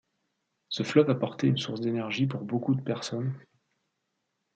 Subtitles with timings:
[0.69, 3.35] Ce fleuve apportait une source d'énergie pour beaucoup de personnes.